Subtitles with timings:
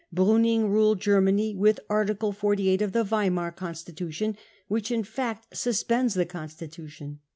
[0.11, 4.35] Bruning ruled Germany with Article 48 of the Weimar ^ Constitution,
[4.67, 7.19] which in fact suspends the constitution.